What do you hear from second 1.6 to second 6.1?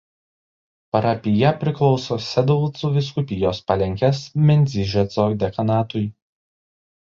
priklauso Sedlcų vyskupijos Palenkės Mendzyžeco dekanatui.